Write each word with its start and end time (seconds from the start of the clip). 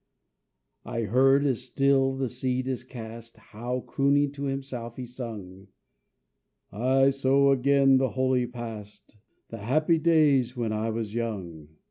I 0.83 1.01
heard, 1.01 1.45
as 1.45 1.61
still 1.61 2.15
the 2.17 2.27
seed 2.27 2.65
he 2.65 2.75
cast, 2.89 3.37
How, 3.37 3.81
crooning 3.81 4.31
to 4.31 4.45
himself, 4.45 4.95
he 4.97 5.05
sung, 5.05 5.67
"I 6.71 7.11
sow 7.11 7.51
again 7.51 7.97
the 7.97 8.09
holy 8.09 8.47
Past, 8.47 9.17
The 9.49 9.59
happy 9.59 9.99
days 9.99 10.57
when 10.57 10.73
I 10.73 10.89
was 10.89 11.13
young. 11.13 11.67